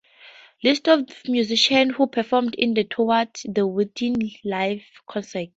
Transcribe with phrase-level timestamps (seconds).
[0.63, 5.49] List of musicians who performed in the "Toward the Within" live concert.